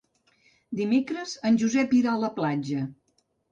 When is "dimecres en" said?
0.79-1.61